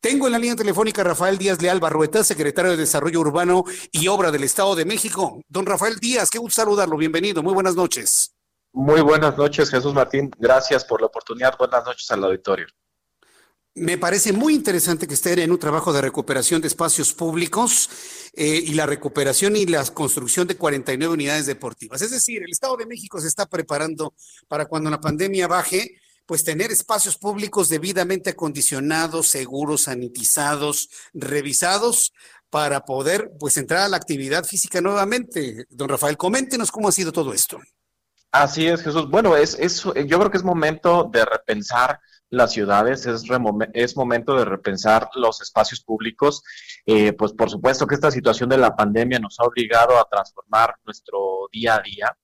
[0.00, 4.08] Tengo en la línea telefónica a Rafael Díaz Leal Barrueta, secretario de Desarrollo Urbano y
[4.08, 5.40] Obra del Estado de México.
[5.48, 6.96] Don Rafael Díaz, qué gusto saludarlo.
[6.96, 7.42] Bienvenido.
[7.42, 8.34] Muy buenas noches.
[8.72, 10.30] Muy buenas noches, Jesús Martín.
[10.38, 11.56] Gracias por la oportunidad.
[11.58, 12.66] Buenas noches al auditorio.
[13.74, 17.90] Me parece muy interesante que estén en un trabajo de recuperación de espacios públicos
[18.32, 22.00] eh, y la recuperación y la construcción de 49 unidades deportivas.
[22.00, 24.14] Es decir, el Estado de México se está preparando
[24.48, 32.12] para cuando la pandemia baje, pues tener espacios públicos debidamente acondicionados, seguros, sanitizados, revisados
[32.50, 35.66] para poder pues entrar a la actividad física nuevamente.
[35.70, 37.58] Don Rafael, coméntenos cómo ha sido todo esto.
[38.32, 39.08] Así es, Jesús.
[39.08, 43.22] Bueno, es, es yo creo que es momento de repensar las ciudades, es,
[43.72, 46.42] es momento de repensar los espacios públicos.
[46.84, 50.74] Eh, pues por supuesto que esta situación de la pandemia nos ha obligado a transformar
[50.84, 52.16] nuestro día a día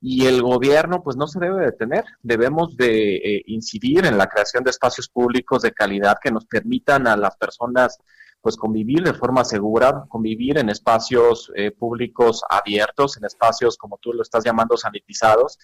[0.00, 4.62] y el gobierno pues no se debe detener, debemos de eh, incidir en la creación
[4.62, 7.98] de espacios públicos de calidad que nos permitan a las personas
[8.40, 14.12] pues convivir de forma segura, convivir en espacios eh, públicos abiertos, en espacios como tú
[14.12, 15.58] lo estás llamando sanitizados,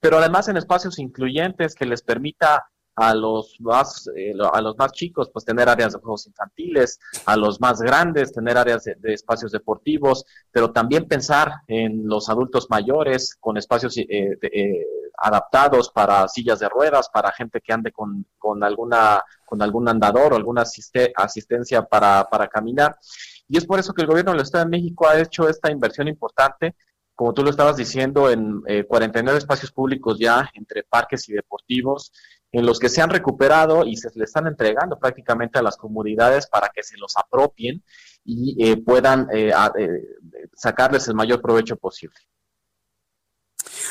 [0.00, 4.90] pero además en espacios incluyentes que les permita a los más eh, a los más
[4.92, 9.52] chicos pues tener áreas de juegos infantiles a los más grandes tener áreas de, espacios
[9.52, 14.86] deportivos pero también pensar en los adultos mayores con espacios eh, eh,
[15.18, 20.32] adaptados para sillas de ruedas para gente que ande con, con alguna con algún andador
[20.32, 22.96] o alguna asistencia para, para caminar.
[23.46, 26.08] Y es por eso que el gobierno del Estado de México ha hecho esta inversión
[26.08, 26.74] importante
[27.14, 32.12] como tú lo estabas diciendo, en 49 espacios públicos ya, entre parques y deportivos,
[32.56, 36.46] en los que se han recuperado y se le están entregando prácticamente a las comunidades
[36.46, 37.84] para que se los apropien
[38.24, 40.18] y eh, puedan eh, eh,
[40.54, 42.16] sacarles el mayor provecho posible.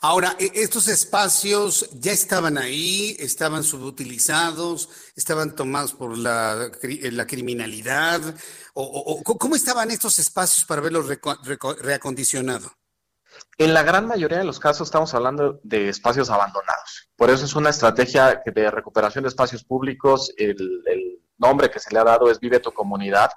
[0.00, 6.70] Ahora, e, estos espacios ya estaban ahí, estaban subutilizados, estaban tomados por la,
[7.28, 8.22] criminalidad,
[8.72, 11.06] ¿cómo estaban estos espacios para verlos
[11.82, 12.72] reacondicionados?
[13.58, 17.08] En la gran mayoría de los casos estamos hablando de espacios abandonados.
[17.16, 20.32] Por eso es una estrategia de recuperación de espacios públicos.
[20.36, 20.56] El,
[21.38, 23.30] nombre que se le ha dado es Vive tu comunidad.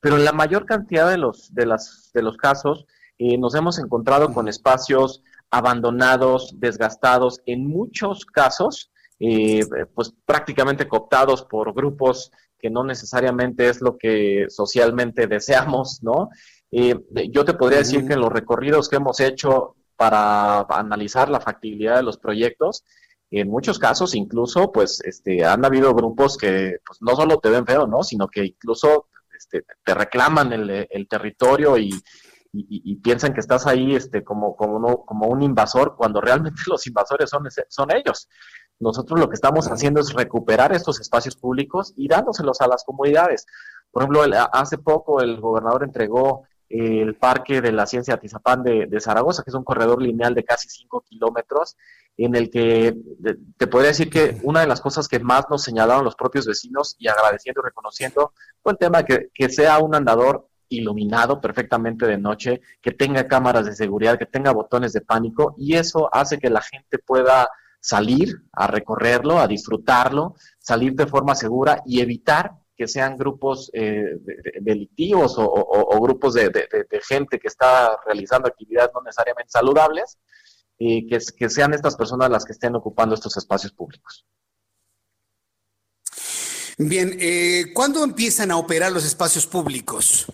[0.00, 2.86] Pero en la mayor cantidad de los, casos
[3.18, 11.42] eh, nos hemos encontrado con espacios abandonados, desgastados, en muchos casos, eh, pues prácticamente cooptados
[11.42, 16.30] por grupos que no necesariamente es lo que socialmente deseamos, ¿no?
[16.72, 16.96] Eh,
[17.30, 21.96] yo te podría decir que en los recorridos que hemos hecho para analizar la factibilidad
[21.96, 22.82] de los proyectos,
[23.30, 27.66] en muchos casos incluso, pues, este, han habido grupos que pues, no solo te ven
[27.66, 28.02] feo, ¿no?
[28.02, 31.90] Sino que incluso este, te reclaman el, territorio y,
[33.02, 37.44] piensan que estás ahí este, como, como, como un invasor, cuando realmente los invasores son,
[37.68, 38.28] son ellos.
[38.78, 43.46] Nosotros lo que estamos haciendo es recuperar estos espacios públicos y dándoselos a las comunidades.
[43.90, 49.42] Por ejemplo, hace poco el gobernador entregó el Parque de la Ciencia Atizapán de, Zaragoza,
[49.42, 51.76] que es un corredor lineal de casi 5 kilómetros,
[52.16, 52.96] en el que
[53.58, 56.96] te podría decir que una de las cosas que más nos señalaron los propios vecinos
[56.98, 58.32] y agradeciendo y reconociendo
[58.62, 63.66] fue el tema de que, sea un andador iluminado perfectamente de noche, que tenga cámaras
[63.66, 67.50] de seguridad, que tenga botones de pánico y eso hace que la gente pueda
[67.80, 74.16] salir a recorrerlo, a disfrutarlo, salir de forma segura y evitar que sean grupos eh,
[74.60, 76.50] delictivos o, grupos de,
[77.06, 80.18] gente que está realizando actividades no necesariamente saludables,
[80.78, 84.26] y que, que sean estas personas las que estén ocupando estos espacios públicos.
[86.78, 90.26] Bien, eh, ¿cuándo empiezan a operar los espacios públicos?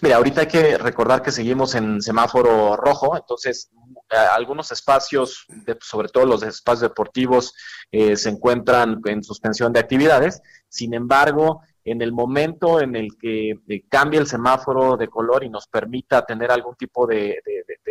[0.00, 3.70] Mira, ahorita hay que recordar que seguimos en semáforo rojo, entonces
[4.10, 5.46] eh, algunos espacios,
[5.80, 7.54] sobre todo los espacios deportivos,
[7.90, 10.42] eh, se encuentran en suspensión de actividades.
[10.68, 15.50] Sin embargo, en el momento en el que eh, cambie el semáforo de color y
[15.50, 17.38] nos permita tener algún tipo de,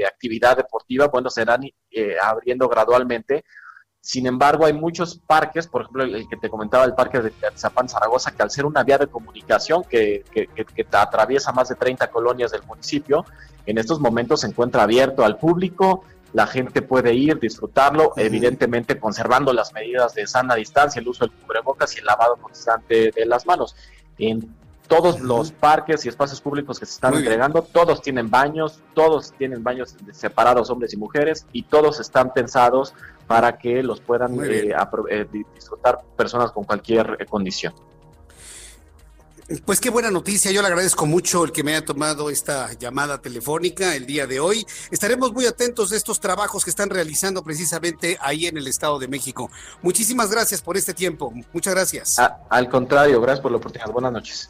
[0.06, 1.62] actividad deportiva, bueno, serán
[2.22, 3.44] abriendo gradualmente
[4.06, 7.90] sin embargo, hay muchos parques, por ejemplo, el, que te comentaba, el parque de Zapán
[7.90, 10.24] Zaragoza, que al ser una vía de comunicación que,
[10.92, 13.26] atraviesa más de 30 colonias del municipio,
[13.66, 16.04] en estos momentos se encuentra abierto al público,
[16.34, 21.34] la gente puede ir, disfrutarlo, evidentemente conservando las medidas de sana distancia, el uso del
[21.34, 23.76] cubrebocas y el lavado constante de las manos.
[24.20, 24.56] En
[24.88, 29.64] todos los parques y espacios públicos que se están entregando, todos tienen baños, todos tienen
[29.64, 32.94] baños separados hombres y mujeres y todos están pensados
[33.28, 34.74] para que los puedan eh,
[35.10, 37.74] eh, disfrutar personas con cualquier eh, condición.
[39.64, 43.22] Pues qué buena noticia, yo le agradezco mucho el que me haya tomado esta llamada
[43.22, 44.66] telefónica el día de hoy.
[44.90, 49.08] Estaremos muy atentos de estos trabajos que están realizando precisamente ahí en el Estado de
[49.08, 49.52] México.
[49.84, 52.18] Muchísimas gracias por este tiempo, muchas gracias.
[52.50, 53.92] al contrario, gracias por la oportunidad.
[53.92, 54.50] Buenas noches.